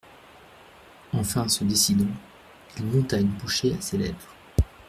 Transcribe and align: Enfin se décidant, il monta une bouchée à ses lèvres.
Enfin 1.13 1.47
se 1.47 1.63
décidant, 1.63 2.09
il 2.79 2.85
monta 2.87 3.19
une 3.19 3.27
bouchée 3.37 3.75
à 3.77 3.81
ses 3.81 3.99
lèvres. 3.99 4.35